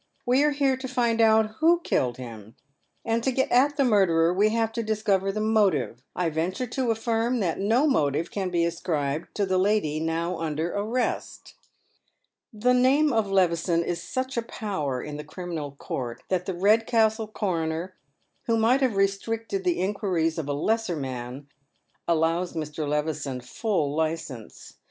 We 0.25 0.43
are 0.43 0.49
here 0.49 0.77
to 0.77 0.87
find 0.87 1.21
out 1.21 1.57
who 1.59 1.79
killed 1.81 2.17
him,— 2.17 2.55
and 3.05 3.23
to 3.23 3.31
get 3.31 3.51
at 3.51 3.77
the 3.77 3.83
murderer 3.83 4.33
we 4.33 4.49
have 4.49 4.71
to 4.73 4.81
discover 4.81 5.31
the 5.31 5.41
motive. 5.41 6.01
I 6.15 6.31
venture 6.31 6.65
to 6.65 6.89
affirm 6.89 7.39
that 7.41 7.59
no 7.59 7.85
motive 7.85 8.31
can 8.31 8.49
be 8.49 8.65
ascribed 8.65 9.35
to 9.35 9.45
the 9.45 9.59
lady 9.59 9.99
now 9.99 10.39
under 10.39 10.73
arrest." 10.73 11.53
The 12.51 12.73
name 12.73 13.13
of 13.13 13.29
Levison 13.29 13.83
is 13.83 14.01
such 14.01 14.37
a 14.37 14.41
power 14.41 15.03
in 15.03 15.17
the 15.17 15.23
criminal 15.23 15.73
court 15.73 16.23
that 16.29 16.47
the 16.47 16.55
Redcastle 16.55 17.27
coroner, 17.27 17.93
who 18.47 18.57
might 18.57 18.81
have 18.81 18.95
restricted 18.97 19.63
the 19.63 19.79
inquiries 19.81 20.39
of 20.39 20.47
a 20.49 20.53
lesser 20.53 20.95
man, 20.95 21.45
allows 22.07 22.53
Mr. 22.53 22.89
Levison 22.89 23.39
full 23.39 23.95
licence. 23.95 24.77